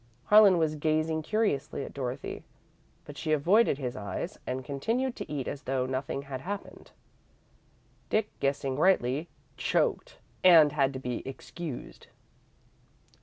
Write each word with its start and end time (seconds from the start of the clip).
Harlan 0.23 0.57
was 0.57 0.73
gazing 0.77 1.21
curiously 1.21 1.85
at 1.85 1.93
Dorothy, 1.93 2.43
but 3.05 3.19
she 3.19 3.33
avoided 3.33 3.77
his 3.77 3.95
eyes, 3.95 4.39
and 4.47 4.65
continued 4.65 5.15
to 5.17 5.31
eat 5.31 5.47
as 5.47 5.61
though 5.61 5.85
nothing 5.85 6.23
had 6.23 6.41
happened. 6.41 6.89
Dick, 8.09 8.31
guessing 8.39 8.77
rightly, 8.77 9.29
choked, 9.57 10.17
and 10.43 10.71
had 10.71 10.91
to 10.93 10.99
be 10.99 11.21
excused. 11.27 12.07